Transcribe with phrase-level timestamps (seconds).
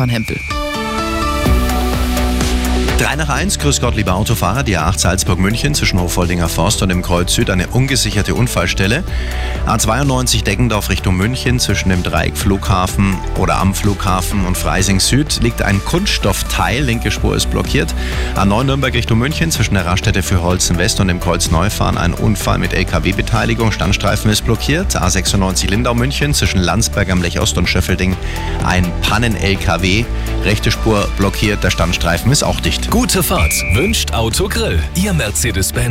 [0.00, 0.79] Stefan Hempel.
[3.00, 7.00] 3 nach 1, grüß Gott, lieber Autofahrer, die A8 Salzburg-München zwischen Hofholdinger Forst und dem
[7.00, 7.48] Kreuz Süd.
[7.48, 9.04] Eine ungesicherte Unfallstelle.
[9.66, 15.40] A92 Deggendorf Richtung München zwischen dem Dreieck Flughafen oder am Flughafen und Freising Süd.
[15.42, 17.94] Liegt ein Kunststoffteil, linke Spur ist blockiert.
[18.36, 21.96] A9 Nürnberg Richtung München zwischen der Raststätte für Holzen West und dem Kreuz Neufahren.
[21.96, 24.94] Ein Unfall mit LKW-Beteiligung, Standstreifen ist blockiert.
[24.94, 28.14] A96 Lindau München zwischen Landsberg am Lech Ost und Schöffelding.
[28.62, 30.04] Ein Pannen-LKW,
[30.44, 32.90] rechte Spur blockiert, der Standstreifen ist auch dicht.
[32.90, 34.78] Gute Fahrt wünscht Autogrill.
[34.94, 35.80] Ihr Mercedes-Benz